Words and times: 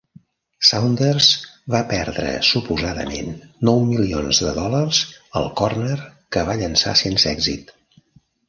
Saunders 0.69 1.25
va 1.73 1.81
perdre 1.91 2.31
suposadament 2.47 3.29
nou 3.69 3.85
milions 3.91 4.41
de 4.47 4.55
dòlars 4.57 5.03
al 5.43 5.49
corner 5.63 5.95
que 6.37 6.47
va 6.49 6.61
llençar 6.65 6.97
sense 7.07 7.31
èxit. 7.37 7.75